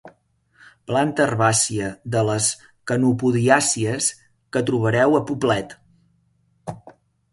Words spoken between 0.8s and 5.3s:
Planta herbàcia de les quenopodiàcies que trobareu a